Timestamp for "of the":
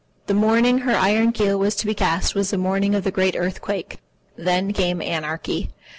2.95-3.11